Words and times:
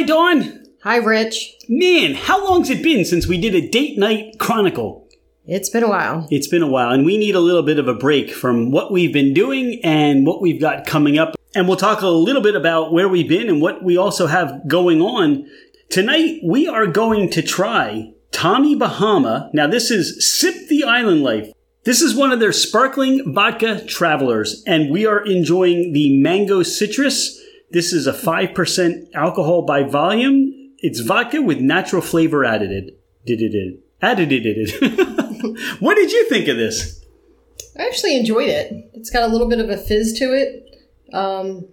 Hi, 0.00 0.06
Dawn. 0.06 0.64
Hi, 0.82 0.96
Rich. 0.96 1.56
Man, 1.68 2.14
how 2.14 2.42
long's 2.42 2.70
it 2.70 2.82
been 2.82 3.04
since 3.04 3.26
we 3.26 3.38
did 3.38 3.54
a 3.54 3.68
date 3.68 3.98
night 3.98 4.38
chronicle? 4.38 5.06
It's 5.46 5.68
been 5.68 5.82
a 5.82 5.90
while. 5.90 6.26
It's 6.30 6.46
been 6.48 6.62
a 6.62 6.66
while, 6.66 6.90
and 6.90 7.04
we 7.04 7.18
need 7.18 7.34
a 7.34 7.40
little 7.40 7.62
bit 7.62 7.78
of 7.78 7.86
a 7.86 7.92
break 7.92 8.30
from 8.30 8.70
what 8.70 8.90
we've 8.90 9.12
been 9.12 9.34
doing 9.34 9.78
and 9.84 10.26
what 10.26 10.40
we've 10.40 10.58
got 10.58 10.86
coming 10.86 11.18
up. 11.18 11.36
And 11.54 11.68
we'll 11.68 11.76
talk 11.76 12.00
a 12.00 12.08
little 12.08 12.40
bit 12.40 12.54
about 12.54 12.94
where 12.94 13.10
we've 13.10 13.28
been 13.28 13.50
and 13.50 13.60
what 13.60 13.84
we 13.84 13.98
also 13.98 14.26
have 14.26 14.66
going 14.66 15.02
on. 15.02 15.46
Tonight, 15.90 16.40
we 16.42 16.66
are 16.66 16.86
going 16.86 17.28
to 17.32 17.42
try 17.42 18.14
Tommy 18.32 18.74
Bahama. 18.74 19.50
Now, 19.52 19.66
this 19.66 19.90
is 19.90 20.26
Sip 20.26 20.66
the 20.68 20.82
Island 20.82 21.22
Life. 21.22 21.52
This 21.84 22.00
is 22.00 22.14
one 22.14 22.32
of 22.32 22.40
their 22.40 22.52
sparkling 22.52 23.34
vodka 23.34 23.84
travelers, 23.84 24.62
and 24.66 24.90
we 24.90 25.04
are 25.04 25.22
enjoying 25.26 25.92
the 25.92 26.18
mango 26.22 26.62
citrus. 26.62 27.39
This 27.70 27.92
is 27.92 28.06
a 28.06 28.12
5% 28.12 29.14
alcohol 29.14 29.62
by 29.62 29.84
volume. 29.84 30.74
It's 30.78 31.00
vodka 31.00 31.40
with 31.40 31.58
natural 31.58 32.02
flavor 32.02 32.44
added. 32.44 32.94
Did 33.24 33.42
it? 33.42 33.80
Added 34.02 34.28
it. 34.32 35.76
what 35.80 35.94
did 35.94 36.10
you 36.10 36.28
think 36.28 36.48
of 36.48 36.56
this? 36.56 37.04
I 37.78 37.86
actually 37.86 38.16
enjoyed 38.16 38.48
it. 38.48 38.90
It's 38.94 39.10
got 39.10 39.22
a 39.22 39.28
little 39.28 39.48
bit 39.48 39.60
of 39.60 39.70
a 39.70 39.76
fizz 39.76 40.18
to 40.18 40.32
it. 40.32 40.66
Um, 41.12 41.68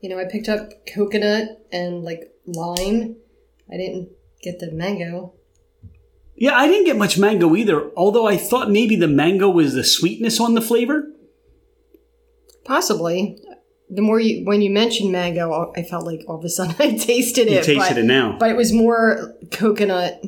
you 0.00 0.08
know, 0.08 0.18
I 0.18 0.24
picked 0.24 0.48
up 0.48 0.86
coconut 0.86 1.66
and 1.70 2.02
like 2.02 2.32
lime. 2.46 3.16
I 3.70 3.76
didn't 3.76 4.10
get 4.42 4.58
the 4.58 4.70
mango. 4.70 5.34
Yeah, 6.34 6.56
I 6.56 6.66
didn't 6.66 6.86
get 6.86 6.96
much 6.96 7.18
mango 7.18 7.54
either, 7.54 7.90
although 7.96 8.26
I 8.26 8.36
thought 8.36 8.70
maybe 8.70 8.96
the 8.96 9.06
mango 9.06 9.48
was 9.48 9.74
the 9.74 9.84
sweetness 9.84 10.40
on 10.40 10.54
the 10.54 10.60
flavor. 10.60 11.08
Possibly. 12.64 13.38
The 13.94 14.02
more 14.02 14.18
you, 14.18 14.44
when 14.46 14.62
you 14.62 14.70
mentioned 14.70 15.12
mango, 15.12 15.72
I 15.76 15.82
felt 15.82 16.06
like 16.06 16.22
all 16.26 16.38
of 16.38 16.44
a 16.44 16.48
sudden 16.48 16.74
I 16.80 16.96
tasted 16.96 17.46
it. 17.48 17.66
You 17.68 17.76
tasted 17.76 17.94
but, 17.94 17.98
it 17.98 18.04
now. 18.04 18.36
But 18.38 18.50
it 18.50 18.56
was 18.56 18.72
more 18.72 19.34
coconut. 19.50 20.24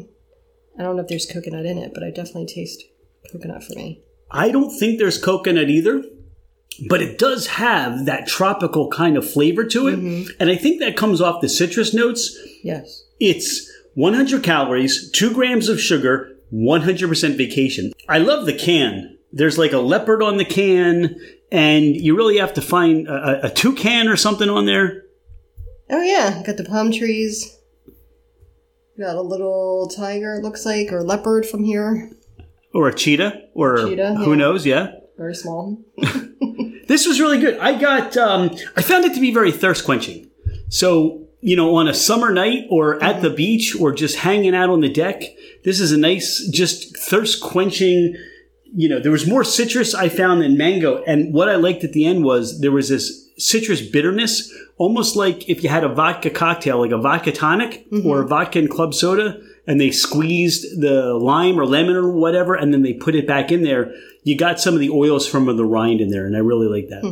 I 0.78 0.82
don't 0.82 0.96
know 0.96 1.02
if 1.02 1.08
there's 1.08 1.26
coconut 1.26 1.64
in 1.64 1.78
it, 1.78 1.92
but 1.94 2.02
I 2.02 2.10
definitely 2.10 2.46
taste 2.46 2.84
coconut 3.32 3.64
for 3.64 3.74
me. 3.74 4.02
I 4.30 4.50
don't 4.50 4.70
think 4.70 4.98
there's 4.98 5.22
coconut 5.22 5.70
either, 5.70 6.04
but 6.88 7.00
it 7.00 7.18
does 7.18 7.46
have 7.46 8.04
that 8.06 8.26
tropical 8.26 8.90
kind 8.90 9.16
of 9.16 9.28
flavor 9.28 9.64
to 9.64 9.88
it. 9.88 9.98
Mm-hmm. 9.98 10.30
And 10.40 10.50
I 10.50 10.56
think 10.56 10.80
that 10.80 10.96
comes 10.96 11.20
off 11.20 11.40
the 11.40 11.48
citrus 11.48 11.94
notes. 11.94 12.36
Yes. 12.62 13.04
It's 13.20 13.70
100 13.94 14.42
calories, 14.42 15.10
2 15.12 15.32
grams 15.32 15.68
of 15.68 15.80
sugar, 15.80 16.36
100% 16.52 17.36
vacation. 17.36 17.92
I 18.08 18.18
love 18.18 18.44
the 18.46 18.52
can. 18.52 19.18
There's 19.32 19.58
like 19.58 19.72
a 19.72 19.78
leopard 19.78 20.22
on 20.22 20.36
the 20.36 20.44
can, 20.44 21.16
and 21.54 21.96
you 21.96 22.16
really 22.16 22.38
have 22.38 22.54
to 22.54 22.60
find 22.60 23.06
a, 23.08 23.46
a 23.46 23.50
toucan 23.50 24.08
or 24.08 24.16
something 24.16 24.50
on 24.50 24.66
there. 24.66 25.04
Oh 25.88 26.02
yeah, 26.02 26.42
got 26.44 26.56
the 26.56 26.64
palm 26.64 26.92
trees. 26.92 27.58
Got 28.98 29.16
a 29.16 29.22
little 29.22 29.88
tiger, 29.88 30.36
it 30.36 30.42
looks 30.42 30.64
like, 30.64 30.92
or 30.92 31.02
leopard 31.02 31.46
from 31.46 31.64
here. 31.64 32.10
Or 32.72 32.88
a 32.88 32.94
cheetah, 32.94 33.48
or 33.54 33.78
Cheetah, 33.78 34.14
who 34.14 34.30
yeah. 34.30 34.36
knows, 34.36 34.66
yeah. 34.66 34.92
Very 35.16 35.34
small. 35.34 35.78
This 36.86 37.06
was 37.06 37.20
really 37.20 37.40
good. 37.40 37.58
I 37.58 37.78
got, 37.78 38.16
um, 38.16 38.50
I 38.76 38.82
found 38.82 39.04
it 39.04 39.14
to 39.14 39.20
be 39.20 39.32
very 39.32 39.52
thirst 39.52 39.84
quenching. 39.84 40.30
So, 40.68 41.26
you 41.40 41.56
know, 41.56 41.76
on 41.76 41.88
a 41.88 41.94
summer 41.94 42.32
night 42.32 42.66
or 42.70 43.02
at 43.02 43.22
the 43.22 43.30
beach 43.30 43.76
or 43.78 43.92
just 43.92 44.16
hanging 44.16 44.54
out 44.54 44.70
on 44.70 44.80
the 44.80 44.88
deck, 44.88 45.22
this 45.64 45.80
is 45.80 45.92
a 45.92 45.98
nice, 45.98 46.46
just 46.52 46.96
thirst 46.96 47.42
quenching. 47.42 48.16
You 48.76 48.88
know, 48.88 48.98
there 48.98 49.12
was 49.12 49.26
more 49.26 49.44
citrus 49.44 49.94
I 49.94 50.08
found 50.08 50.42
than 50.42 50.56
mango. 50.56 51.02
And 51.04 51.32
what 51.32 51.48
I 51.48 51.54
liked 51.54 51.84
at 51.84 51.92
the 51.92 52.04
end 52.04 52.24
was 52.24 52.60
there 52.60 52.72
was 52.72 52.88
this 52.88 53.30
citrus 53.38 53.80
bitterness, 53.80 54.52
almost 54.78 55.16
like 55.16 55.48
if 55.48 55.62
you 55.62 55.68
had 55.68 55.84
a 55.84 55.88
vodka 55.88 56.30
cocktail, 56.30 56.80
like 56.80 56.90
a 56.90 56.98
vodka 56.98 57.32
tonic 57.32 57.86
or 58.04 58.22
a 58.22 58.26
vodka 58.26 58.58
and 58.58 58.70
club 58.70 58.94
soda, 58.94 59.40
and 59.66 59.80
they 59.80 59.90
squeezed 59.90 60.80
the 60.80 61.14
lime 61.14 61.58
or 61.58 61.66
lemon 61.66 61.96
or 61.96 62.10
whatever, 62.10 62.54
and 62.54 62.72
then 62.72 62.82
they 62.82 62.92
put 62.92 63.14
it 63.14 63.26
back 63.26 63.50
in 63.50 63.62
there. 63.62 63.92
You 64.24 64.36
got 64.36 64.60
some 64.60 64.74
of 64.74 64.80
the 64.80 64.90
oils 64.90 65.26
from 65.26 65.46
the 65.56 65.64
rind 65.64 66.00
in 66.00 66.10
there, 66.10 66.26
and 66.26 66.36
I 66.36 66.40
really 66.40 66.68
like 66.68 66.88
that. 66.90 67.04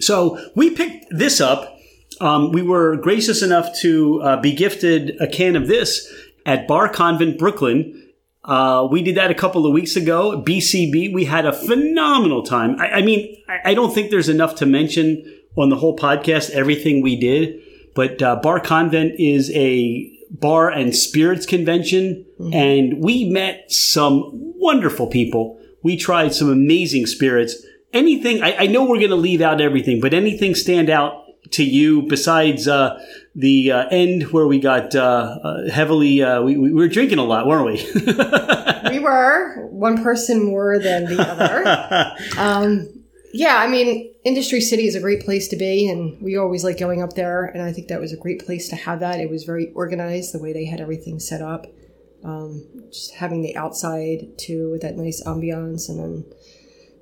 So 0.00 0.38
we 0.54 0.70
picked 0.70 1.06
this 1.10 1.40
up. 1.40 1.76
Um, 2.20 2.52
we 2.52 2.62
were 2.62 2.96
gracious 2.96 3.42
enough 3.42 3.68
to 3.80 4.20
uh, 4.22 4.40
be 4.40 4.52
gifted 4.52 5.20
a 5.20 5.26
can 5.26 5.56
of 5.56 5.66
this 5.66 6.12
at 6.44 6.66
Bar 6.68 6.88
Convent, 6.88 7.38
Brooklyn. 7.38 8.05
Uh, 8.46 8.86
we 8.88 9.02
did 9.02 9.16
that 9.16 9.30
a 9.30 9.34
couple 9.34 9.66
of 9.66 9.72
weeks 9.72 9.96
ago. 9.96 10.42
BCB. 10.46 11.12
We 11.12 11.24
had 11.24 11.44
a 11.46 11.52
phenomenal 11.52 12.42
time. 12.42 12.80
I, 12.80 12.90
I 12.90 13.02
mean, 13.02 13.36
I, 13.48 13.70
I 13.70 13.74
don't 13.74 13.92
think 13.92 14.10
there's 14.10 14.28
enough 14.28 14.54
to 14.56 14.66
mention 14.66 15.40
on 15.56 15.68
the 15.68 15.76
whole 15.76 15.96
podcast 15.96 16.50
everything 16.50 17.02
we 17.02 17.16
did, 17.16 17.60
but 17.94 18.22
uh, 18.22 18.36
Bar 18.36 18.60
Convent 18.60 19.18
is 19.18 19.50
a 19.52 20.12
bar 20.30 20.70
and 20.70 20.94
spirits 20.94 21.46
convention, 21.46 22.26
and 22.52 23.02
we 23.02 23.28
met 23.28 23.70
some 23.72 24.30
wonderful 24.32 25.06
people. 25.06 25.58
We 25.82 25.96
tried 25.96 26.34
some 26.34 26.50
amazing 26.50 27.06
spirits. 27.06 27.64
Anything? 27.92 28.42
I, 28.42 28.56
I 28.64 28.66
know 28.66 28.82
we're 28.82 28.98
going 28.98 29.10
to 29.10 29.16
leave 29.16 29.40
out 29.40 29.60
everything, 29.60 30.00
but 30.00 30.12
anything 30.12 30.54
stand 30.54 30.90
out 30.90 31.25
to 31.50 31.64
you 31.64 32.02
besides 32.02 32.68
uh, 32.68 33.02
the 33.34 33.72
uh, 33.72 33.88
end 33.90 34.24
where 34.32 34.46
we 34.46 34.58
got 34.58 34.94
uh, 34.94 35.38
uh, 35.42 35.70
heavily? 35.70 36.22
Uh, 36.22 36.42
we, 36.42 36.56
we 36.56 36.72
were 36.72 36.88
drinking 36.88 37.18
a 37.18 37.24
lot, 37.24 37.46
weren't 37.46 37.66
we? 37.66 38.90
we 38.90 38.98
were 38.98 39.66
one 39.68 40.02
person 40.02 40.44
more 40.44 40.78
than 40.78 41.04
the 41.04 41.20
other. 41.20 42.14
um, 42.38 42.88
yeah, 43.32 43.56
I 43.58 43.68
mean, 43.68 44.12
Industry 44.24 44.60
City 44.60 44.86
is 44.86 44.94
a 44.94 45.00
great 45.00 45.24
place 45.24 45.48
to 45.48 45.56
be, 45.56 45.88
and 45.88 46.20
we 46.22 46.36
always 46.36 46.64
like 46.64 46.78
going 46.78 47.02
up 47.02 47.12
there. 47.12 47.44
And 47.44 47.62
I 47.62 47.72
think 47.72 47.88
that 47.88 48.00
was 48.00 48.12
a 48.12 48.16
great 48.16 48.44
place 48.44 48.68
to 48.70 48.76
have 48.76 49.00
that. 49.00 49.20
It 49.20 49.30
was 49.30 49.44
very 49.44 49.72
organized 49.72 50.32
the 50.32 50.38
way 50.38 50.52
they 50.52 50.64
had 50.64 50.80
everything 50.80 51.20
set 51.20 51.42
up. 51.42 51.66
Um, 52.24 52.64
just 52.90 53.14
having 53.14 53.42
the 53.42 53.56
outside 53.56 54.38
too 54.38 54.70
with 54.70 54.82
that 54.82 54.96
nice 54.96 55.22
ambiance, 55.24 55.88
and 55.88 55.98
then 56.00 56.24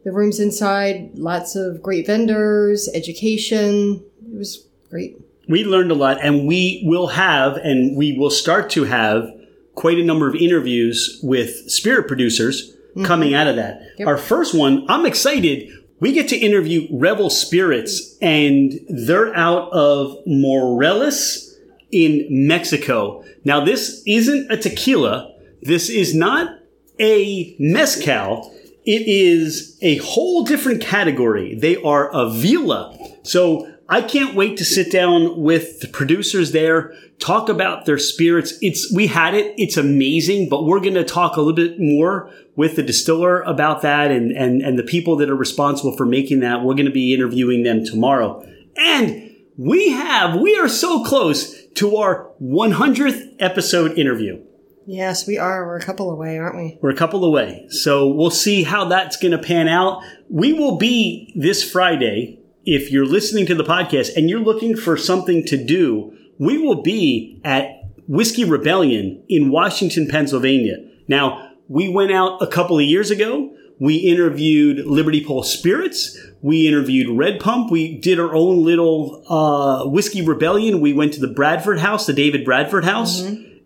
the 0.05 0.13
rooms 0.13 0.39
inside, 0.39 1.11
lots 1.15 1.57
of 1.57 1.83
great 1.83 2.07
vendors, 2.07 2.89
education. 2.95 4.05
It 4.31 4.39
was 4.39 4.67
great. 4.91 5.17
we 5.49 5.65
learned 5.65 5.91
a 5.91 5.95
lot, 5.95 6.19
and 6.23 6.47
we 6.47 6.83
will 6.87 7.09
have, 7.09 7.57
and 7.57 7.97
we 7.97 8.17
will 8.17 8.31
start 8.31 8.71
to 8.71 8.85
have 8.85 9.31
quite 9.75 9.99
a 9.99 10.05
number 10.05 10.29
of 10.29 10.35
interviews 10.35 11.21
with 11.23 11.71
spirit 11.71 12.07
producers 12.07 12.75
mm-hmm. 12.91 13.05
coming 13.05 13.35
out 13.35 13.47
of 13.47 13.57
that. 13.57 13.83
Yep. 13.99 14.09
Our 14.09 14.17
first 14.17 14.55
one, 14.55 14.87
I'm 14.89 15.07
excited. 15.07 15.71
We 16.01 16.13
get 16.13 16.29
to 16.29 16.37
interview 16.37 16.87
Rebel 16.93 17.31
Spirits, 17.31 18.17
and 18.21 18.73
they're 18.89 19.35
out 19.35 19.71
of 19.73 20.19
Morelos 20.27 21.57
in 21.91 22.27
Mexico. 22.31 23.25
Now, 23.45 23.65
this 23.65 24.03
isn't 24.07 24.51
a 24.51 24.57
tequila. 24.57 25.35
This 25.63 25.89
is 25.89 26.15
not 26.15 26.59
a 27.01 27.57
mezcal. 27.59 28.54
It 28.85 29.09
is 29.09 29.79
a 29.81 29.97
whole 29.97 30.45
different 30.45 30.83
category. 30.83 31.55
They 31.55 31.77
are 31.83 32.11
a 32.15 32.31
vila. 32.31 32.97
So 33.23 33.71
I 33.89 34.03
can't 34.03 34.35
wait 34.35 34.57
to 34.59 34.65
sit 34.65 34.91
down 34.91 35.41
with 35.41 35.81
the 35.81 35.89
producers 35.89 36.53
there, 36.53 36.95
talk 37.19 37.49
about 37.49 37.85
their 37.85 37.99
spirits. 37.99 38.55
It's, 38.61 38.93
we 38.93 39.07
had 39.07 39.35
it. 39.35 39.55
It's 39.59 39.77
amazing, 39.77 40.49
but 40.49 40.65
we're 40.65 40.81
going 40.81 40.95
to 40.95 41.05
talk 41.05 41.37
a 41.37 41.41
little 41.41 41.55
bit 41.55 41.79
more 41.79 42.31
with 42.57 42.77
the 42.77 42.83
distiller 42.83 43.43
about 43.43 43.83
that 43.83 44.11
and, 44.11 44.33
and, 44.33 44.63
and 44.63 44.79
the 44.79 44.83
people 44.83 45.17
that 45.17 45.29
are 45.29 45.37
responsible 45.37 45.97
for 45.97 46.07
making 46.07 46.41
that. 46.41 46.63
We're 46.63 46.75
going 46.75 46.87
to 46.87 46.93
be 46.93 47.15
interviewing 47.15 47.63
them 47.63 47.85
tomorrow. 47.85 48.47
And 48.77 49.35
we 49.57 49.91
have, 49.91 50.41
we 50.41 50.59
are 50.59 50.69
so 50.69 51.05
close 51.05 51.67
to 51.75 51.97
our 51.97 52.31
100th 52.43 53.37
episode 53.39 53.99
interview. 53.99 54.43
Yes, 54.87 55.27
we 55.27 55.39
are. 55.39 55.67
We're 55.67 55.79
a 55.79 55.83
couple 55.83 56.11
away, 56.11 56.39
aren't 56.39 56.57
we? 56.57 56.79
We're 56.83 56.91
a 56.91 56.97
couple 56.97 57.25
away. 57.25 57.67
So 57.71 58.07
we'll 58.09 58.31
see 58.31 58.65
how 58.65 58.85
that's 58.87 59.17
going 59.17 59.33
to 59.33 59.39
pan 59.39 59.69
out. 59.69 60.03
We 60.29 60.53
will 60.53 60.77
be 60.77 61.33
this 61.37 61.69
Friday. 61.69 62.41
If 62.65 62.91
you're 62.91 63.07
listening 63.07 63.47
to 63.47 63.55
the 63.55 63.65
podcast 63.65 64.17
and 64.17 64.29
you're 64.29 64.41
looking 64.41 64.77
for 64.77 64.97
something 64.97 65.45
to 65.47 65.63
do, 65.63 66.17
we 66.39 66.59
will 66.59 66.83
be 66.83 67.41
at 67.45 67.69
Whiskey 68.09 68.45
Rebellion 68.45 69.23
in 69.29 69.51
Washington, 69.51 70.09
Pennsylvania. 70.09 70.77
Now, 71.09 71.53
we 71.69 71.89
went 71.89 72.13
out 72.13 72.43
a 72.43 72.47
couple 72.47 72.79
of 72.79 72.85
years 72.85 73.11
ago. 73.11 73.55
We 73.81 73.97
interviewed 73.97 74.87
Liberty 74.87 75.25
Pole 75.25 75.43
Spirits. 75.43 76.19
We 76.43 76.69
interviewed 76.69 77.19
Red 77.19 77.41
Pump. 77.41 77.71
We 77.71 77.99
did 77.99 78.21
our 78.21 78.35
own 78.35 78.65
little 78.65 79.25
uh, 79.29 79.89
Whiskey 79.89 80.23
Rebellion. 80.23 80.81
We 80.81 80.93
went 80.93 81.15
to 81.15 81.21
the 81.21 81.33
Bradford 81.33 81.81
House, 81.81 82.07
the 82.07 82.13
David 82.13 82.45
Bradford 82.45 82.85
House. 82.85 83.23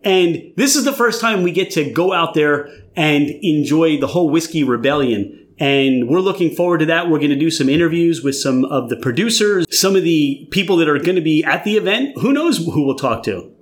And 0.09 0.55
this 0.57 0.75
is 0.75 0.87
the 0.87 0.93
first 0.93 1.21
time 1.21 1.43
we 1.43 1.53
get 1.53 1.71
to 1.73 1.93
go 1.93 2.15
out 2.15 2.33
there 2.33 2.71
and 2.97 3.29
enjoy 3.43 4.01
the 4.01 4.07
whole 4.07 4.31
Whiskey 4.31 4.65
Rebellion. 4.65 5.47
And 5.59 6.09
we're 6.09 6.21
looking 6.21 6.55
forward 6.55 6.79
to 6.79 6.87
that. 6.87 7.11
We're 7.11 7.19
going 7.19 7.29
to 7.29 7.37
do 7.37 7.51
some 7.51 7.69
interviews 7.69 8.23
with 8.23 8.35
some 8.35 8.65
of 8.65 8.89
the 8.89 8.97
producers, 8.97 9.67
some 9.71 9.97
of 9.97 10.05
the 10.05 10.49
people 10.51 10.79
that 10.79 10.89
are 10.89 10.99
going 10.99 11.17
to 11.17 11.21
be 11.21 11.45
at 11.45 11.65
the 11.65 11.77
event. 11.77 12.17
Who 12.23 12.33
knows 12.33 12.57
who 12.57 12.87
we'll 12.87 12.97
talk 12.97 13.23
to? 13.25 13.53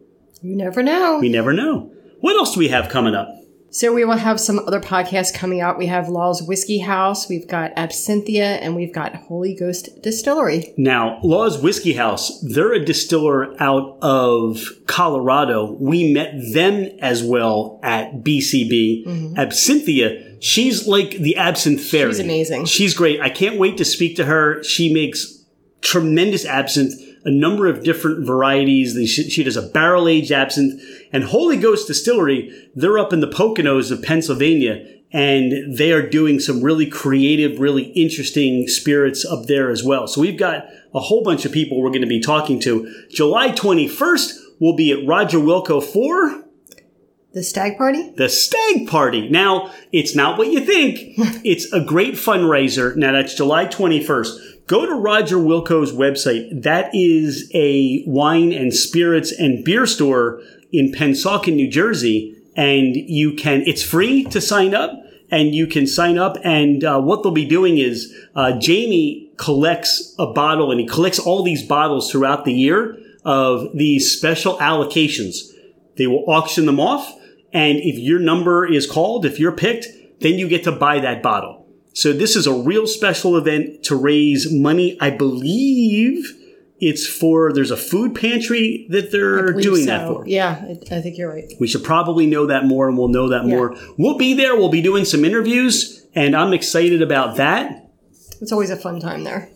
You 0.41 0.55
never 0.55 0.85
know. 0.85 1.19
We 1.19 1.29
never 1.29 1.53
know. 1.53 1.91
What 2.21 2.37
else 2.37 2.55
do 2.55 2.61
we 2.61 2.69
have 2.69 2.91
coming 2.91 3.17
up? 3.17 3.29
So 3.77 3.93
we 3.93 4.07
will 4.07 4.17
have 4.17 4.41
some 4.41 4.59
other 4.61 4.81
podcasts 4.81 5.35
coming 5.35 5.61
out. 5.61 5.77
We 5.77 5.85
have 5.85 6.09
Law's 6.09 6.43
Whiskey 6.43 6.79
House, 6.79 7.29
we've 7.29 7.47
got 7.47 7.77
Absinthia, 7.77 8.59
and 8.63 8.75
we've 8.75 8.91
got 8.91 9.15
Holy 9.15 9.55
Ghost 9.55 10.01
Distillery. 10.01 10.73
Now, 10.79 11.21
Law's 11.23 11.59
Whiskey 11.59 11.93
House, 11.93 12.41
they're 12.41 12.73
a 12.73 12.83
distiller 12.83 13.55
out 13.63 13.99
of 14.01 14.63
Colorado. 14.87 15.73
We 15.79 16.11
met 16.11 16.33
them 16.55 16.89
as 17.01 17.23
well 17.23 17.79
at 17.83 18.25
BCB. 18.25 19.07
Mm-hmm. 19.07 19.35
Absinthia, 19.35 20.43
she's 20.43 20.87
like 20.87 21.11
the 21.11 21.37
absinthe 21.37 21.83
fairy. 21.83 22.13
She's 22.13 22.21
amazing. 22.21 22.65
She's 22.65 22.95
great. 22.95 23.21
I 23.21 23.29
can't 23.29 23.59
wait 23.59 23.77
to 23.77 23.85
speak 23.85 24.17
to 24.17 24.25
her. 24.25 24.65
She 24.65 24.91
makes 24.91 25.45
tremendous 25.83 26.47
absinthe, 26.47 26.95
a 27.27 27.31
number 27.31 27.67
of 27.67 27.85
different 27.85 28.27
varieties. 28.27 28.95
She, 29.11 29.29
she 29.29 29.45
does 29.45 29.57
a 29.57 29.69
barrel 29.69 30.09
aged 30.09 30.33
absinthe. 30.33 30.81
And 31.17 31.25
Holy 31.25 31.57
Ghost 31.57 31.87
Distillery, 31.87 32.53
they're 32.75 32.99
up 32.99 33.11
in 33.11 33.21
the 33.21 33.27
Poconos 33.27 33.91
of 33.91 34.03
Pennsylvania. 34.03 34.87
And 35.11 35.75
they 35.75 35.91
are 35.91 36.07
doing 36.07 36.41
some 36.41 36.61
really 36.61 36.85
creative, 36.85 37.59
really 37.59 37.85
interesting 37.93 38.69
spirits 38.69 39.25
up 39.25 39.47
there 39.47 39.71
as 39.71 39.83
well. 39.83 40.07
So 40.09 40.21
we've 40.21 40.37
got 40.37 40.67
a 40.95 41.01
whole 41.01 41.23
bunch 41.23 41.47
of 41.47 41.53
people 41.53 41.81
we're 41.81 41.89
going 41.89 42.03
to 42.03 42.07
be 42.07 42.21
talking 42.21 42.61
to. 42.61 43.07
July 43.09 43.49
21st, 43.49 44.39
we'll 44.61 44.77
be 44.77 44.93
at 44.93 45.09
Roger 45.09 45.39
Wilco 45.39 45.83
4 45.83 46.45
The 47.37 47.43
Stag 47.43 47.77
Party? 47.77 48.15
the 48.17 48.31
stag 48.31 48.89
party. 48.89 49.29
Now, 49.29 49.71
it's 49.93 50.17
not 50.17 50.39
what 50.39 50.49
you 50.49 50.61
think. 50.65 51.01
it's 51.45 51.71
a 51.71 51.85
great 51.85 52.15
fundraiser. 52.15 52.97
Now, 52.97 53.13
that's 53.13 53.35
July 53.35 53.67
21st. 53.67 54.67
Go 54.67 54.87
to 54.87 54.95
Roger 54.95 55.37
Wilco's 55.37 55.93
website. 55.93 56.63
That 56.63 56.89
is 56.95 57.51
a 57.53 58.03
wine 58.07 58.55
and 58.55 58.73
spirits 58.73 59.33
and 59.39 59.63
beer 59.63 59.87
store 59.87 60.41
in 60.73 60.93
Pennsauken, 60.93 61.55
New 61.55 61.71
Jersey. 61.71 62.35
And 62.57 62.97
you 62.97 63.35
can, 63.35 63.65
it's 63.67 63.83
free 63.83 64.25
to 64.25 64.41
sign 64.41 64.75
up 64.75 64.93
and 65.31 65.55
you 65.55 65.67
can 65.67 65.87
sign 65.87 66.17
up. 66.17 66.39
And 66.43 66.83
uh, 66.85 67.03
what 67.03 67.23
they'll 67.23 67.33
be 67.33 67.45
doing 67.45 67.77
is 67.77 68.17
uh, 68.35 68.59
Jamie 68.59 69.31
collects 69.37 70.15
a 70.19 70.27
bottle 70.27 70.71
and 70.71 70.81
he 70.81 70.87
collects 70.87 71.19
all 71.19 71.43
these 71.43 71.63
bottles 71.63 72.11
throughout 72.11 72.47
the 72.47 72.55
year 72.55 72.97
of 73.27 73.77
these 73.77 74.11
special 74.11 74.57
allocations. 74.57 75.53
They 75.99 76.07
will 76.07 76.25
auction 76.27 76.65
them 76.65 76.81
off. 76.81 77.13
And 77.57 77.79
if 77.79 77.99
your 77.99 78.19
number 78.19 78.71
is 78.71 78.87
called, 78.87 79.25
if 79.25 79.41
you're 79.41 79.51
picked, 79.51 79.87
then 80.21 80.35
you 80.35 80.47
get 80.47 80.65
to 80.65 80.73
buy 80.73 81.01
that 81.01 81.23
bottle. 81.23 81.67
So 81.95 82.13
this 82.13 82.37
is 82.37 82.47
a 82.47 82.53
real 82.53 82.87
special 82.87 83.35
event 83.39 83.83
to 83.85 83.97
raise 83.97 84.53
money. 84.53 84.99
I 85.01 85.09
believe 85.09 86.35
it's 86.79 87.07
for, 87.07 87.55
there's 87.55 87.71
a 87.71 87.77
food 87.79 88.15
pantry 88.15 88.87
that 88.91 89.11
they're 89.11 89.55
doing 89.55 89.85
so. 89.85 89.87
that 89.87 90.07
for. 90.07 90.29
Yeah, 90.29 90.67
I 90.91 91.01
think 91.01 91.17
you're 91.17 91.33
right. 91.33 91.51
We 91.59 91.67
should 91.67 91.83
probably 91.83 92.27
know 92.27 92.45
that 92.45 92.67
more 92.67 92.89
and 92.89 92.99
we'll 92.99 93.09
know 93.09 93.31
that 93.31 93.47
Yeah. 93.47 93.57
more. 93.57 93.75
We'll 93.97 94.19
be 94.19 94.35
there. 94.35 94.55
We'll 94.55 94.69
be 94.69 94.83
doing 94.83 95.07
some 95.07 95.25
interviews 95.25 96.07
and 96.15 96.37
I'm 96.37 96.53
excited 96.53 97.01
about 97.01 97.37
that. 97.37 97.89
It's 98.43 98.53
always 98.53 98.69
a 98.69 98.77
fun 98.77 99.01
time 99.01 99.25
there. 99.25 99.49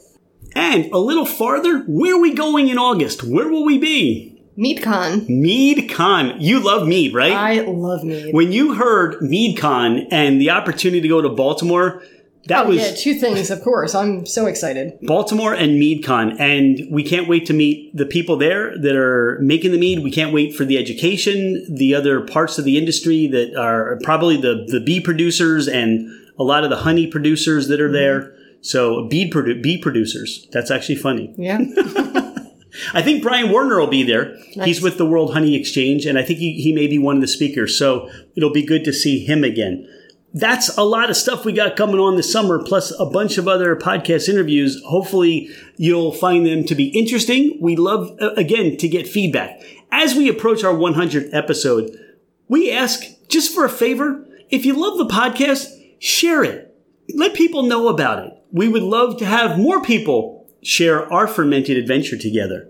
And 0.57 0.91
a 0.93 0.99
little 0.99 1.27
farther, 1.27 1.81
where 1.87 2.17
are 2.17 2.21
we 2.21 2.33
going 2.33 2.69
in 2.69 2.79
August? 2.79 3.23
Where 3.23 3.49
will 3.49 3.67
we 3.67 3.77
be? 3.77 4.40
MeadCon. 4.59 5.29
Mead 5.29 5.91
Con. 5.91 6.41
You 6.41 6.61
love 6.61 6.87
mead, 6.87 7.15
right? 7.15 7.33
I 7.33 7.61
love 7.63 8.05
mead. 8.05 8.35
when 8.35 8.53
you 8.53 8.75
heard 8.75 9.15
MeadCon 9.21 10.09
and 10.11 10.41
the 10.41 10.51
opportunity 10.51 11.01
to 11.01 11.09
go 11.09 11.23
to 11.23 11.29
Baltimore, 11.29 12.03
that 12.47 12.67
Oh, 12.67 12.69
was 12.71 12.79
yeah, 12.79 12.95
two 12.95 13.15
things, 13.15 13.51
of 13.51 13.63
course. 13.63 13.95
I'm 13.95 14.25
so 14.25 14.47
excited. 14.47 14.99
Baltimore 15.03 15.53
and 15.55 15.73
MeadCon, 15.73 16.41
and 16.41 16.81
we 16.91 17.03
can't 17.03 17.29
wait 17.29 17.47
to 17.47 17.53
meet 17.53 17.95
the 17.95 18.07
people 18.07 18.37
there 18.37 18.77
that 18.79 18.97
are 18.97 19.39
making 19.41 19.73
the 19.73 19.79
mead. 19.79 20.03
We 20.03 20.11
can't 20.11 20.33
wait 20.33 20.57
for 20.57 20.65
the 20.65 20.79
education, 20.79 21.65
the 21.69 21.95
other 21.95 22.23
parts 22.23 22.59
of 22.59 22.65
the 22.65 22.79
industry 22.79 23.27
that 23.29 23.55
are 23.57 23.99
probably 24.03 24.37
the 24.37 24.65
the 24.67 24.81
bee 24.81 25.01
producers 25.01 25.69
and 25.69 26.09
a 26.39 26.43
lot 26.43 26.65
of 26.65 26.71
the 26.71 26.79
honey 26.79 27.07
producers 27.07 27.69
that 27.69 27.81
are 27.81 27.85
mm-hmm. 27.87 27.93
there. 27.95 28.35
So 28.63 29.07
bee 29.09 29.31
produ- 29.31 29.63
bee 29.63 29.79
producers. 29.79 30.49
That's 30.51 30.71
actually 30.71 30.97
funny. 30.97 31.35
Yeah. 31.37 31.59
I 32.95 33.03
think 33.03 33.23
Brian 33.23 33.51
Warner 33.51 33.79
will 33.79 33.87
be 33.87 34.03
there. 34.03 34.37
Nice. 34.57 34.67
He's 34.67 34.83
with 34.83 34.99
the 34.99 35.07
World 35.07 35.33
Honey 35.33 35.57
Exchange, 35.57 36.07
and 36.07 36.19
I 36.19 36.23
think 36.23 36.39
he, 36.39 36.61
he 36.61 36.73
may 36.73 36.87
be 36.87 36.99
one 36.99 37.17
of 37.17 37.23
the 37.23 37.29
speakers. 37.29 37.79
So 37.79 38.11
it'll 38.37 38.53
be 38.53 38.65
good 38.65 38.85
to 38.85 38.93
see 38.93 39.25
him 39.25 39.45
again. 39.45 39.89
That's 40.33 40.77
a 40.79 40.85
lot 40.85 41.11
of 41.11 41.17
stuff 41.17 41.45
we 41.45 41.53
got 41.53 41.75
coming 41.75 41.99
on 41.99 42.17
this 42.17 42.31
summer, 42.31 42.63
plus 42.63 42.93
a 43.01 43.07
bunch 43.07 43.37
of 43.37 43.49
other 43.49 43.75
podcast 43.75 44.29
interviews. 44.29 44.81
Hopefully, 44.87 45.51
you'll 45.77 46.13
find 46.13 46.47
them 46.47 46.65
to 46.67 46.75
be 46.77 46.89
interesting. 46.89 47.59
We 47.61 47.75
love, 47.75 48.17
uh, 48.21 48.35
again, 48.35 48.77
to 48.77 48.89
get 48.89 49.09
feedback. 49.09 49.61
As 49.91 50.15
we 50.15 50.29
approach 50.29 50.63
our 50.63 50.75
100th 50.75 51.35
episode, 51.35 51.91
we 52.47 52.71
ask 52.71 53.03
just 53.29 53.53
for 53.53 53.65
a 53.65 53.69
favor 53.69 54.25
if 54.51 54.65
you 54.65 54.75
love 54.75 54.99
the 54.99 55.07
podcast, 55.07 55.69
share 55.99 56.43
it. 56.45 56.75
Let 57.15 57.35
people 57.35 57.65
know 57.65 57.89
about 57.89 58.25
it. 58.25 58.33
We 58.53 58.69
would 58.69 58.83
love 58.83 59.17
to 59.19 59.25
have 59.25 59.59
more 59.59 59.83
people 59.83 60.40
share 60.63 61.11
our 61.13 61.27
fermented 61.27 61.77
adventure 61.77 62.17
together. 62.17 62.69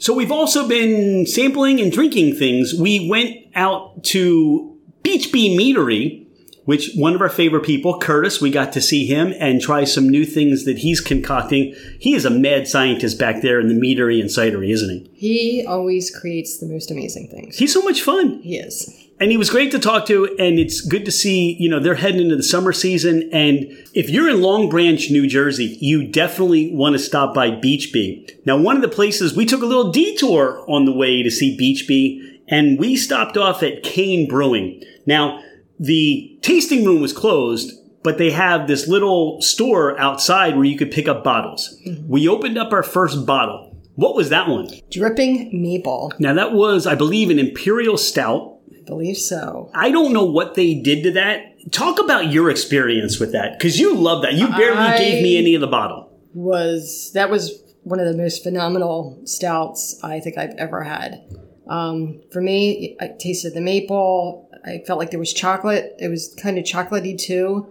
So 0.00 0.14
we've 0.14 0.32
also 0.32 0.68
been 0.68 1.26
sampling 1.26 1.80
and 1.80 1.90
drinking 1.90 2.36
things. 2.36 2.74
We 2.74 3.08
went 3.08 3.36
out 3.54 4.04
to 4.04 4.76
Beach 5.02 5.32
Bee 5.32 5.56
Meadery, 5.56 6.26
which 6.66 6.92
one 6.94 7.14
of 7.14 7.20
our 7.20 7.28
favorite 7.28 7.64
people, 7.64 7.98
Curtis, 7.98 8.40
we 8.40 8.50
got 8.50 8.72
to 8.74 8.80
see 8.80 9.06
him 9.06 9.34
and 9.40 9.60
try 9.60 9.84
some 9.84 10.08
new 10.08 10.24
things 10.24 10.66
that 10.66 10.78
he's 10.78 11.00
concocting. 11.00 11.74
He 11.98 12.14
is 12.14 12.24
a 12.24 12.30
mad 12.30 12.68
scientist 12.68 13.18
back 13.18 13.42
there 13.42 13.58
in 13.58 13.68
the 13.68 13.74
meadery 13.74 14.20
and 14.20 14.28
cidery, 14.28 14.70
isn't 14.70 14.90
he? 14.90 15.10
he 15.14 15.66
always 15.66 16.14
creates 16.14 16.58
the 16.58 16.66
most 16.66 16.90
amazing 16.90 17.28
things. 17.28 17.56
He's 17.56 17.72
so 17.72 17.82
much 17.82 18.02
fun. 18.02 18.40
He 18.42 18.58
is. 18.58 19.07
And 19.20 19.30
he 19.30 19.36
was 19.36 19.50
great 19.50 19.70
to 19.72 19.78
talk 19.78 20.06
to 20.06 20.26
and 20.38 20.58
it's 20.58 20.80
good 20.80 21.04
to 21.04 21.12
see 21.12 21.56
you 21.58 21.68
know 21.68 21.80
they're 21.80 21.96
heading 21.96 22.20
into 22.20 22.36
the 22.36 22.42
summer 22.42 22.72
season. 22.72 23.28
And 23.32 23.66
if 23.94 24.10
you're 24.10 24.28
in 24.28 24.42
long 24.42 24.68
branch 24.68 25.10
new 25.10 25.26
jersey 25.26 25.76
you 25.80 26.06
definitely 26.06 26.72
want 26.72 26.94
to 26.94 26.98
stop 26.98 27.34
by 27.34 27.50
beach 27.50 27.92
bee. 27.92 28.28
Now 28.44 28.56
one 28.56 28.76
of 28.76 28.82
the 28.82 28.88
places 28.88 29.36
we 29.36 29.46
took 29.46 29.62
a 29.62 29.66
little 29.66 29.90
detour 29.90 30.64
on 30.68 30.84
the 30.84 30.92
way 30.92 31.22
to 31.22 31.30
see 31.30 31.56
beach 31.56 31.86
bee 31.88 32.40
and 32.48 32.78
we 32.78 32.96
stopped 32.96 33.36
off 33.36 33.62
at 33.62 33.82
kane 33.82 34.28
brewing. 34.28 34.82
Now 35.06 35.42
the 35.78 36.38
tasting 36.42 36.84
room 36.84 37.00
was 37.00 37.12
closed 37.12 37.72
but 38.02 38.16
they 38.16 38.30
have 38.30 38.66
this 38.68 38.86
little 38.86 39.42
store 39.42 39.98
outside 39.98 40.54
where 40.54 40.64
you 40.64 40.78
could 40.78 40.90
pick 40.90 41.08
up 41.08 41.24
bottles. 41.24 41.76
Mm-hmm. 41.86 42.08
We 42.08 42.28
opened 42.28 42.56
up 42.56 42.72
our 42.72 42.84
first 42.84 43.26
bottle. 43.26 43.76
What 43.96 44.14
was 44.14 44.28
that 44.28 44.48
one? 44.48 44.68
Dripping 44.92 45.50
maple. 45.60 46.12
now 46.20 46.32
that 46.32 46.52
was 46.52 46.86
i 46.86 46.94
believe 46.94 47.30
an 47.30 47.38
imperial 47.38 47.98
stout 47.98 48.57
believe 48.88 49.16
so. 49.16 49.70
I 49.74 49.90
don't 49.90 50.12
know 50.12 50.24
what 50.24 50.54
they 50.54 50.74
did 50.74 51.04
to 51.04 51.12
that. 51.12 51.70
Talk 51.70 52.00
about 52.00 52.32
your 52.32 52.50
experience 52.50 53.20
with 53.20 53.32
that 53.32 53.58
because 53.58 53.78
you 53.78 53.94
love 53.94 54.22
that. 54.22 54.34
You 54.34 54.48
barely 54.48 54.78
I- 54.78 54.98
gave 54.98 55.22
me 55.22 55.38
any 55.38 55.54
of 55.54 55.60
the 55.60 55.66
bottle. 55.66 56.06
Was 56.34 57.10
that 57.14 57.30
was 57.30 57.62
one 57.82 58.00
of 58.00 58.06
the 58.06 58.16
most 58.16 58.42
phenomenal 58.42 59.20
stouts 59.24 59.98
I 60.02 60.20
think 60.20 60.36
I've 60.38 60.54
ever 60.58 60.82
had. 60.82 61.20
Um, 61.68 62.20
for 62.32 62.40
me, 62.40 62.96
I 63.00 63.08
tasted 63.18 63.54
the 63.54 63.60
maple. 63.60 64.50
I 64.64 64.82
felt 64.86 64.98
like 64.98 65.10
there 65.10 65.18
was 65.18 65.32
chocolate. 65.32 65.94
It 65.98 66.08
was 66.08 66.34
kind 66.40 66.58
of 66.58 66.64
chocolatey 66.64 67.18
too. 67.18 67.68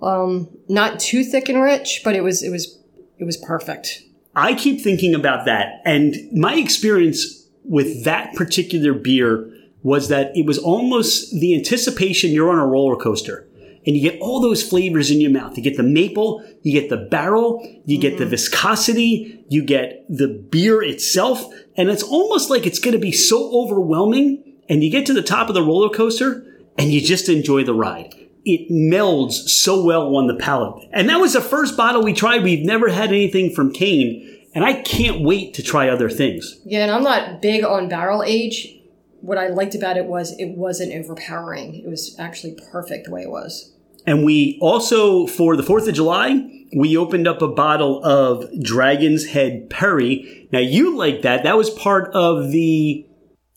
Um, 0.00 0.48
not 0.68 0.98
too 0.98 1.22
thick 1.24 1.48
and 1.48 1.62
rich, 1.62 2.02
but 2.04 2.16
it 2.16 2.22
was 2.22 2.42
it 2.42 2.50
was 2.50 2.78
it 3.18 3.24
was 3.24 3.36
perfect. 3.36 4.02
I 4.34 4.54
keep 4.54 4.80
thinking 4.80 5.14
about 5.14 5.44
that, 5.46 5.82
and 5.84 6.16
my 6.32 6.54
experience 6.54 7.46
with 7.64 8.04
that 8.04 8.34
particular 8.34 8.92
beer 8.94 9.48
was 9.82 10.08
that 10.08 10.36
it 10.36 10.46
was 10.46 10.58
almost 10.58 11.32
the 11.40 11.54
anticipation 11.54 12.30
you're 12.30 12.50
on 12.50 12.58
a 12.58 12.66
roller 12.66 12.96
coaster. 12.96 13.48
And 13.84 13.96
you 13.96 14.10
get 14.10 14.20
all 14.20 14.40
those 14.40 14.62
flavors 14.62 15.10
in 15.10 15.20
your 15.20 15.32
mouth. 15.32 15.56
You 15.56 15.62
get 15.62 15.76
the 15.76 15.82
maple, 15.82 16.44
you 16.62 16.72
get 16.72 16.88
the 16.88 16.96
barrel, 16.96 17.66
you 17.84 17.98
get 17.98 18.16
the 18.16 18.24
mm-hmm. 18.24 18.30
viscosity, 18.30 19.44
you 19.48 19.64
get 19.64 20.04
the 20.08 20.28
beer 20.28 20.82
itself, 20.82 21.44
and 21.76 21.90
it's 21.90 22.04
almost 22.04 22.48
like 22.48 22.64
it's 22.64 22.78
going 22.78 22.92
to 22.92 23.00
be 23.00 23.10
so 23.10 23.50
overwhelming. 23.52 24.44
And 24.68 24.84
you 24.84 24.90
get 24.90 25.04
to 25.06 25.12
the 25.12 25.22
top 25.22 25.48
of 25.48 25.54
the 25.54 25.62
roller 25.62 25.88
coaster 25.88 26.46
and 26.78 26.92
you 26.92 27.00
just 27.00 27.28
enjoy 27.28 27.64
the 27.64 27.74
ride. 27.74 28.14
It 28.44 28.70
melds 28.70 29.32
so 29.32 29.84
well 29.84 30.16
on 30.16 30.26
the 30.26 30.36
palate. 30.36 30.88
And 30.92 31.08
that 31.08 31.20
was 31.20 31.32
the 31.32 31.40
first 31.40 31.76
bottle 31.76 32.02
we 32.02 32.12
tried. 32.12 32.42
We've 32.42 32.64
never 32.64 32.88
had 32.88 33.10
anything 33.10 33.52
from 33.52 33.72
Kane, 33.72 34.46
and 34.54 34.64
I 34.64 34.82
can't 34.82 35.22
wait 35.22 35.54
to 35.54 35.62
try 35.62 35.88
other 35.88 36.10
things. 36.10 36.60
Yeah, 36.64 36.82
and 36.82 36.90
I'm 36.90 37.04
not 37.04 37.40
big 37.40 37.64
on 37.64 37.88
barrel 37.88 38.22
age. 38.24 38.81
What 39.22 39.38
I 39.38 39.48
liked 39.48 39.74
about 39.74 39.96
it 39.96 40.06
was 40.06 40.38
it 40.38 40.56
wasn't 40.56 40.92
overpowering. 40.92 41.76
It 41.76 41.88
was 41.88 42.14
actually 42.18 42.58
perfect 42.70 43.06
the 43.06 43.12
way 43.12 43.22
it 43.22 43.30
was. 43.30 43.72
And 44.06 44.24
we 44.24 44.58
also, 44.60 45.26
for 45.26 45.56
the 45.56 45.62
4th 45.62 45.88
of 45.88 45.94
July, 45.94 46.66
we 46.76 46.96
opened 46.96 47.28
up 47.28 47.40
a 47.40 47.48
bottle 47.48 48.04
of 48.04 48.44
Dragon's 48.60 49.26
Head 49.26 49.70
Perry. 49.70 50.48
Now, 50.52 50.58
you 50.58 50.96
like 50.96 51.22
that. 51.22 51.44
That 51.44 51.56
was 51.56 51.70
part 51.70 52.12
of 52.14 52.50
the 52.50 53.06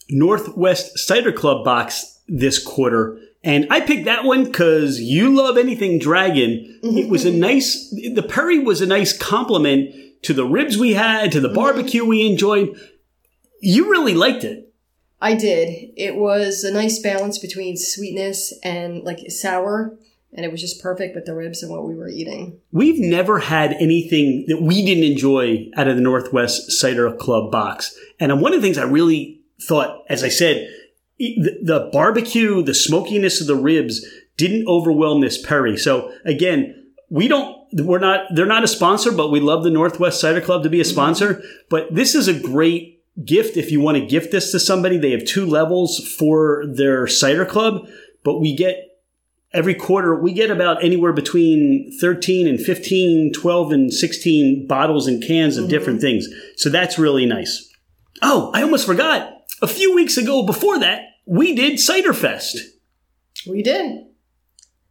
Northwest 0.09 0.99
Cider 0.99 1.31
Club 1.31 1.65
box 1.65 2.21
this 2.27 2.63
quarter. 2.63 3.19
And 3.43 3.67
I 3.69 3.81
picked 3.81 4.05
that 4.05 4.23
one 4.23 4.45
because 4.45 4.99
you 4.99 5.35
love 5.35 5.57
anything 5.57 5.99
dragon. 5.99 6.79
It 6.83 7.09
was 7.09 7.25
a 7.25 7.31
nice, 7.33 7.89
the 7.91 8.25
Perry 8.27 8.59
was 8.59 8.81
a 8.81 8.87
nice 8.87 9.17
compliment 9.17 9.95
to 10.23 10.33
the 10.33 10.45
ribs 10.45 10.77
we 10.77 10.93
had, 10.93 11.31
to 11.31 11.39
the 11.39 11.47
mm-hmm. 11.47 11.55
barbecue 11.55 12.05
we 12.05 12.29
enjoyed. 12.29 12.79
You 13.61 13.89
really 13.89 14.13
liked 14.13 14.43
it. 14.43 14.73
I 15.21 15.33
did. 15.33 15.91
It 15.95 16.15
was 16.15 16.63
a 16.63 16.73
nice 16.73 16.99
balance 16.99 17.39
between 17.39 17.77
sweetness 17.77 18.53
and 18.63 19.03
like 19.03 19.19
sour, 19.29 19.97
and 20.33 20.45
it 20.45 20.51
was 20.51 20.61
just 20.61 20.81
perfect 20.81 21.15
with 21.15 21.25
the 21.25 21.33
ribs 21.33 21.63
and 21.63 21.71
what 21.71 21.87
we 21.87 21.95
were 21.95 22.09
eating. 22.09 22.59
We've 22.71 22.99
never 22.99 23.39
had 23.39 23.73
anything 23.73 24.45
that 24.47 24.61
we 24.61 24.85
didn't 24.85 25.05
enjoy 25.05 25.69
out 25.75 25.87
of 25.87 25.95
the 25.95 26.01
Northwest 26.01 26.71
Cider 26.71 27.11
Club 27.15 27.51
box. 27.51 27.97
And 28.19 28.31
um, 28.31 28.41
one 28.41 28.53
of 28.53 28.61
the 28.61 28.67
things 28.67 28.77
I 28.77 28.83
really 28.83 29.41
thought, 29.61 30.03
as 30.09 30.23
I 30.23 30.29
said, 30.29 30.69
the, 31.17 31.89
barbecue, 31.93 32.61
the 32.61 32.73
smokiness 32.73 33.39
of 33.39 33.47
the 33.47 33.55
ribs 33.55 34.05
didn't 34.35 34.67
overwhelm 34.67 35.21
this 35.21 35.41
Perry. 35.41 35.77
So 35.77 36.13
again, 36.25 36.85
we 37.09 37.27
don't 37.27 37.55
we're 37.73 37.99
not 37.99 38.25
they're 38.33 38.45
not 38.45 38.63
a 38.63 38.67
sponsor 38.67 39.11
but 39.11 39.31
we 39.31 39.39
love 39.39 39.63
the 39.63 39.69
northwest 39.69 40.21
cider 40.21 40.41
club 40.41 40.63
to 40.63 40.69
be 40.69 40.79
a 40.79 40.83
mm-hmm. 40.83 40.91
sponsor 40.91 41.43
but 41.69 41.93
this 41.93 42.15
is 42.15 42.27
a 42.27 42.39
great 42.39 42.94
gift 43.23 43.55
if 43.55 43.71
you 43.71 43.79
want 43.79 43.97
to 43.97 44.05
gift 44.05 44.31
this 44.31 44.51
to 44.51 44.59
somebody 44.59 44.97
they 44.97 45.11
have 45.11 45.23
two 45.25 45.45
levels 45.45 45.99
for 46.17 46.63
their 46.67 47.07
cider 47.07 47.45
club 47.45 47.87
but 48.23 48.39
we 48.39 48.55
get 48.55 48.95
every 49.55 49.73
quarter 49.73 50.15
we 50.15 50.33
get 50.33 50.51
about 50.51 50.83
anywhere 50.83 51.13
between 51.13 51.89
13 51.99 52.47
and 52.47 52.59
15 52.59 53.31
12 53.33 53.71
and 53.71 53.93
16 53.93 54.67
bottles 54.67 55.07
and 55.07 55.23
cans 55.23 55.57
of 55.57 55.63
mm-hmm. 55.63 55.69
different 55.71 56.01
things. 56.01 56.27
So 56.57 56.69
that's 56.69 56.99
really 56.99 57.25
nice. 57.25 57.71
Oh 58.21 58.51
i 58.53 58.61
almost 58.61 58.85
forgot. 58.85 59.31
A 59.61 59.67
few 59.67 59.95
weeks 59.95 60.17
ago 60.17 60.45
before 60.45 60.77
that 60.79 61.03
we 61.25 61.55
did 61.55 61.79
cider 61.79 62.13
fest. 62.13 62.59
We 63.47 63.63
did. 63.63 64.03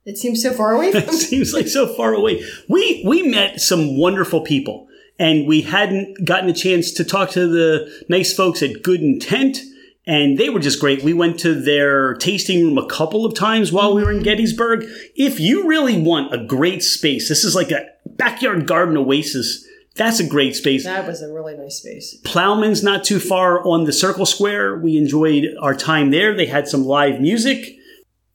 It 0.04 0.18
seems 0.18 0.42
so 0.42 0.52
far 0.52 0.72
away 0.72 0.88
it 0.94 1.10
seems 1.10 1.52
like 1.52 1.68
so 1.68 1.86
far 1.86 2.14
away. 2.14 2.42
We 2.68 3.04
we 3.06 3.22
met 3.22 3.60
some 3.60 3.98
wonderful 3.98 4.40
people, 4.40 4.88
and 5.18 5.46
we 5.46 5.62
hadn't 5.62 6.24
gotten 6.24 6.48
a 6.48 6.54
chance 6.54 6.92
to 6.92 7.04
talk 7.04 7.30
to 7.30 7.46
the 7.46 8.04
nice 8.08 8.34
folks 8.34 8.62
at 8.62 8.82
Good 8.82 9.00
Intent, 9.00 9.58
and 10.06 10.36
they 10.38 10.50
were 10.50 10.60
just 10.60 10.80
great. 10.80 11.02
We 11.02 11.12
went 11.12 11.38
to 11.40 11.54
their 11.54 12.14
tasting 12.14 12.64
room 12.64 12.78
a 12.78 12.86
couple 12.86 13.24
of 13.24 13.34
times 13.34 13.72
while 13.72 13.94
we 13.94 14.02
were 14.02 14.12
in 14.12 14.22
Gettysburg. 14.22 14.84
If 15.16 15.40
you 15.40 15.66
really 15.66 16.00
want 16.00 16.34
a 16.34 16.44
great 16.44 16.82
space, 16.82 17.28
this 17.28 17.44
is 17.44 17.54
like 17.54 17.70
a 17.70 17.86
backyard 18.06 18.66
garden 18.66 18.96
oasis. 18.96 19.66
That's 19.96 20.18
a 20.18 20.26
great 20.26 20.56
space. 20.56 20.84
That 20.84 21.06
was 21.06 21.22
a 21.22 21.32
really 21.32 21.56
nice 21.56 21.76
space. 21.76 22.16
Plowman's 22.24 22.82
not 22.82 23.04
too 23.04 23.20
far 23.20 23.64
on 23.66 23.84
the 23.84 23.92
Circle 23.92 24.26
Square. 24.26 24.78
We 24.80 24.98
enjoyed 24.98 25.44
our 25.60 25.74
time 25.74 26.10
there. 26.10 26.34
They 26.34 26.46
had 26.46 26.66
some 26.66 26.84
live 26.84 27.20
music. 27.20 27.76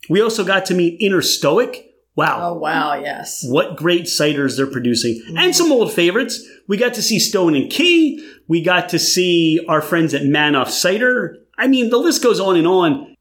We 0.09 0.21
also 0.21 0.45
got 0.45 0.65
to 0.67 0.73
meet 0.73 1.01
Inner 1.01 1.21
Stoic. 1.21 1.85
Wow. 2.15 2.49
Oh 2.49 2.53
wow, 2.55 2.95
yes. 2.95 3.45
What 3.47 3.77
great 3.77 4.03
ciders 4.03 4.57
they're 4.57 4.67
producing. 4.67 5.21
And 5.37 5.55
some 5.55 5.71
old 5.71 5.93
favorites. 5.93 6.45
We 6.69 6.77
got 6.77 6.93
to 6.93 7.01
see 7.01 7.17
Stone 7.17 7.55
and 7.55 7.69
Key. 7.69 8.23
We 8.47 8.61
got 8.61 8.89
to 8.89 8.99
see 8.99 9.59
our 9.67 9.81
friends 9.81 10.13
at 10.13 10.21
Manoff 10.21 10.69
Cider. 10.69 11.35
I 11.57 11.67
mean, 11.67 11.89
the 11.89 11.97
list 11.97 12.21
goes 12.21 12.39
on 12.39 12.55
and 12.55 12.67
on. 12.67 13.15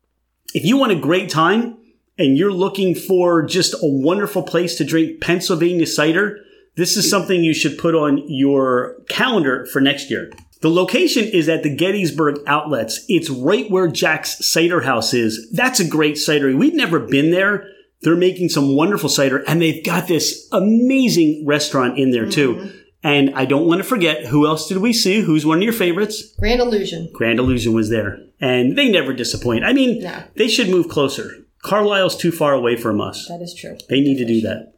If 0.54 0.66
you 0.66 0.76
want 0.76 0.92
a 0.92 0.96
great 0.96 1.30
time 1.30 1.78
and 2.18 2.36
you're 2.36 2.52
looking 2.52 2.94
for 2.94 3.42
just 3.42 3.72
a 3.72 3.78
wonderful 3.82 4.42
place 4.42 4.76
to 4.76 4.84
drink 4.84 5.22
Pennsylvania 5.22 5.86
cider, 5.86 6.38
this 6.76 6.94
is 6.98 7.08
something 7.08 7.42
you 7.42 7.54
should 7.54 7.78
put 7.78 7.94
on 7.94 8.22
your 8.28 8.96
calendar 9.08 9.64
for 9.72 9.80
next 9.80 10.10
year. 10.10 10.30
The 10.60 10.70
location 10.70 11.24
is 11.24 11.48
at 11.48 11.62
the 11.62 11.74
Gettysburg 11.74 12.40
Outlets. 12.46 13.02
It's 13.08 13.30
right 13.30 13.70
where 13.70 13.88
Jack's 13.88 14.44
Cider 14.44 14.82
House 14.82 15.14
is. 15.14 15.50
That's 15.52 15.80
a 15.80 15.88
great 15.88 16.16
cidery. 16.16 16.56
We've 16.56 16.74
never 16.74 17.00
been 17.00 17.30
there. 17.30 17.66
They're 18.02 18.14
making 18.14 18.50
some 18.50 18.76
wonderful 18.76 19.08
cider 19.08 19.42
and 19.48 19.62
they've 19.62 19.84
got 19.84 20.06
this 20.06 20.46
amazing 20.52 21.46
restaurant 21.46 21.98
in 21.98 22.10
there 22.10 22.28
too. 22.28 22.54
Mm-hmm. 22.56 22.78
And 23.04 23.30
I 23.36 23.44
don't 23.44 23.66
want 23.66 23.78
to 23.80 23.84
forget 23.88 24.26
who 24.26 24.46
else 24.46 24.68
did 24.68 24.78
we 24.78 24.92
see? 24.92 25.20
Who's 25.20 25.46
one 25.46 25.58
of 25.58 25.62
your 25.64 25.72
favorites? 25.72 26.34
Grand 26.38 26.60
illusion. 26.60 27.08
Grand 27.12 27.38
Illusion 27.38 27.72
was 27.72 27.90
there. 27.90 28.18
And 28.40 28.76
they 28.76 28.88
never 28.88 29.12
disappoint. 29.12 29.64
I 29.64 29.72
mean, 29.72 30.02
No. 30.02 30.22
they 30.36 30.48
should 30.48 30.68
move 30.68 30.88
closer. 30.88 31.44
Carlisle's 31.62 32.16
too 32.16 32.32
far 32.32 32.54
away 32.54 32.76
from 32.76 33.00
us. 33.00 33.26
That 33.28 33.40
is 33.42 33.54
true. 33.54 33.76
They 33.88 34.00
need 34.00 34.18
to 34.18 34.24
do 34.24 34.40
that. 34.42 34.74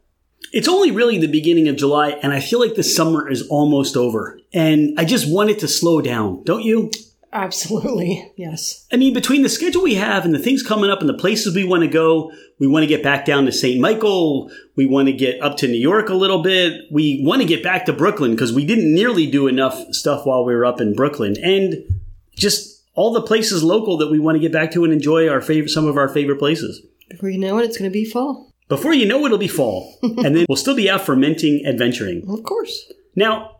It's 0.53 0.67
only 0.67 0.91
really 0.91 1.17
the 1.17 1.27
beginning 1.27 1.67
of 1.67 1.77
July, 1.77 2.09
and 2.23 2.33
I 2.33 2.39
feel 2.41 2.59
like 2.59 2.75
the 2.75 2.83
summer 2.83 3.29
is 3.29 3.47
almost 3.47 3.95
over. 3.95 4.39
And 4.53 4.99
I 4.99 5.05
just 5.05 5.31
want 5.31 5.49
it 5.51 5.59
to 5.59 5.67
slow 5.67 6.01
down, 6.01 6.43
don't 6.43 6.63
you? 6.63 6.91
Absolutely. 7.33 8.31
Yes. 8.35 8.85
I 8.91 8.97
mean, 8.97 9.13
between 9.13 9.41
the 9.41 9.49
schedule 9.49 9.83
we 9.83 9.95
have 9.95 10.25
and 10.25 10.33
the 10.33 10.39
things 10.39 10.63
coming 10.63 10.89
up 10.89 10.99
and 10.99 11.07
the 11.07 11.13
places 11.13 11.55
we 11.55 11.63
want 11.63 11.81
to 11.83 11.87
go, 11.87 12.31
we 12.59 12.67
want 12.67 12.83
to 12.83 12.87
get 12.87 13.03
back 13.03 13.25
down 13.25 13.45
to 13.45 13.51
St. 13.51 13.79
Michael. 13.79 14.51
We 14.75 14.85
want 14.85 15.07
to 15.07 15.13
get 15.13 15.41
up 15.41 15.55
to 15.57 15.67
New 15.67 15.79
York 15.79 16.09
a 16.09 16.13
little 16.13 16.43
bit. 16.43 16.81
We 16.91 17.21
want 17.23 17.41
to 17.41 17.47
get 17.47 17.63
back 17.63 17.85
to 17.85 17.93
Brooklyn 17.93 18.31
because 18.31 18.51
we 18.51 18.65
didn't 18.65 18.93
nearly 18.93 19.27
do 19.29 19.47
enough 19.47 19.93
stuff 19.93 20.25
while 20.25 20.43
we 20.43 20.53
were 20.53 20.65
up 20.65 20.81
in 20.81 20.93
Brooklyn. 20.93 21.35
And 21.41 22.01
just 22.35 22.83
all 22.95 23.13
the 23.13 23.21
places 23.21 23.63
local 23.63 23.97
that 23.97 24.11
we 24.11 24.19
want 24.19 24.35
to 24.35 24.39
get 24.39 24.51
back 24.51 24.71
to 24.71 24.83
and 24.83 24.91
enjoy 24.91 25.29
our 25.29 25.41
favorite, 25.41 25.69
some 25.69 25.87
of 25.87 25.97
our 25.97 26.09
favorite 26.09 26.39
places. 26.39 26.85
Before 27.09 27.29
you 27.29 27.37
know 27.37 27.59
it, 27.59 27.65
it's 27.65 27.77
going 27.77 27.89
to 27.89 27.93
be 27.93 28.05
fall. 28.05 28.51
Before 28.67 28.93
you 28.93 29.05
know, 29.05 29.21
it, 29.23 29.27
it'll 29.27 29.37
be 29.37 29.47
fall. 29.47 29.97
and 30.03 30.35
then 30.35 30.45
we'll 30.47 30.55
still 30.57 30.75
be 30.75 30.89
out 30.89 31.01
fermenting, 31.01 31.65
adventuring. 31.65 32.23
Of 32.29 32.43
course. 32.43 32.91
Now, 33.15 33.57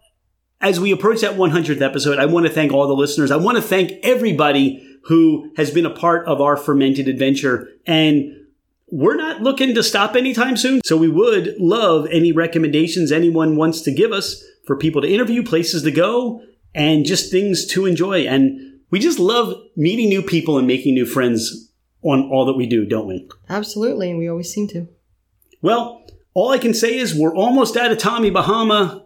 as 0.62 0.80
we 0.80 0.92
approach 0.92 1.22
that 1.22 1.36
100th 1.36 1.82
episode, 1.82 2.20
I 2.20 2.26
want 2.26 2.46
to 2.46 2.52
thank 2.52 2.72
all 2.72 2.88
the 2.88 2.94
listeners. 2.94 3.32
I 3.32 3.38
want 3.38 3.58
to 3.58 3.62
thank 3.62 3.94
everybody 4.04 4.88
who 5.06 5.52
has 5.58 5.72
been 5.72 5.86
a 5.86 5.94
part 5.94 6.28
of 6.28 6.40
our 6.40 6.56
fermented 6.56 7.08
adventure. 7.08 7.68
And 7.88 8.38
we're 8.92 9.16
not 9.16 9.42
looking 9.42 9.74
to 9.74 9.84
stop 9.84 10.16
anytime 10.16 10.56
soon. 10.58 10.82
So 10.86 10.96
we 10.98 11.10
would 11.10 11.56
love 11.60 12.08
any 12.12 12.32
recommendations 12.32 13.12
anyone 13.12 13.56
wants 13.56 13.82
to 13.82 13.92
give 13.92 14.12
us 14.12 14.44
for 14.66 14.78
people 14.78 15.02
to 15.02 15.08
interview, 15.08 15.44
places 15.44 15.82
to 15.84 15.92
go, 15.92 16.44
and 16.76 17.06
just 17.06 17.32
things 17.32 17.66
to 17.68 17.86
enjoy. 17.86 18.28
And 18.28 18.80
we 18.92 19.00
just 19.00 19.18
love 19.18 19.56
meeting 19.76 20.10
new 20.10 20.22
people 20.22 20.58
and 20.58 20.68
making 20.68 20.94
new 20.94 21.06
friends 21.06 21.72
on 22.04 22.30
all 22.30 22.46
that 22.46 22.54
we 22.54 22.68
do, 22.68 22.86
don't 22.86 23.08
we? 23.08 23.28
Absolutely. 23.50 24.10
And 24.12 24.20
we 24.20 24.30
always 24.30 24.52
seem 24.52 24.68
to. 24.70 24.88
Well, 25.62 26.06
all 26.34 26.52
I 26.52 26.58
can 26.58 26.74
say 26.74 26.98
is 26.98 27.16
we're 27.16 27.36
almost 27.36 27.76
out 27.78 27.92
of 27.92 27.98
Tommy 27.98 28.30
Bahama. 28.30 29.01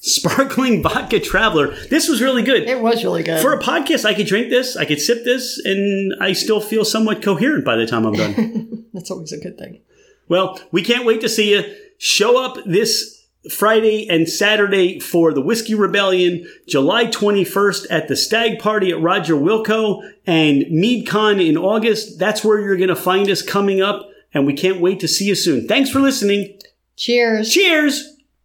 Sparkling 0.00 0.82
vodka 0.82 1.20
traveler. 1.20 1.74
This 1.88 2.08
was 2.08 2.22
really 2.22 2.42
good. 2.42 2.68
It 2.68 2.80
was 2.80 3.04
really 3.04 3.22
good. 3.22 3.40
For 3.42 3.52
a 3.52 3.60
podcast, 3.60 4.04
I 4.04 4.14
could 4.14 4.26
drink 4.26 4.48
this, 4.48 4.76
I 4.76 4.84
could 4.86 5.00
sip 5.00 5.24
this, 5.24 5.58
and 5.64 6.14
I 6.20 6.32
still 6.32 6.60
feel 6.60 6.84
somewhat 6.84 7.22
coherent 7.22 7.64
by 7.64 7.76
the 7.76 7.86
time 7.86 8.06
I'm 8.06 8.14
done. 8.14 8.86
That's 8.94 9.10
always 9.10 9.32
a 9.32 9.38
good 9.38 9.58
thing. 9.58 9.80
well, 10.28 10.58
we 10.72 10.82
can't 10.82 11.04
wait 11.06 11.20
to 11.20 11.28
see 11.28 11.52
you. 11.52 11.62
Show 11.98 12.42
up 12.42 12.56
this 12.64 13.26
Friday 13.50 14.08
and 14.08 14.28
Saturday 14.28 14.98
for 15.00 15.32
the 15.34 15.40
Whiskey 15.40 15.74
Rebellion, 15.74 16.46
July 16.66 17.06
21st 17.06 17.86
at 17.90 18.08
the 18.08 18.16
Stag 18.16 18.58
Party 18.58 18.90
at 18.90 19.00
Roger 19.00 19.34
Wilco, 19.34 20.02
and 20.26 20.62
MeadCon 20.66 21.46
in 21.46 21.56
August. 21.58 22.18
That's 22.18 22.42
where 22.44 22.58
you're 22.58 22.76
going 22.76 22.88
to 22.88 22.96
find 22.96 23.28
us 23.30 23.42
coming 23.42 23.80
up, 23.82 24.08
and 24.32 24.46
we 24.46 24.54
can't 24.54 24.80
wait 24.80 25.00
to 25.00 25.08
see 25.08 25.26
you 25.26 25.34
soon. 25.34 25.68
Thanks 25.68 25.90
for 25.90 26.00
listening. 26.00 26.58
Cheers. 26.96 27.50
Cheers! 27.52 28.16